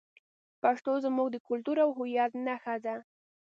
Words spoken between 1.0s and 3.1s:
زموږ د کلتور او هویت نښه ده.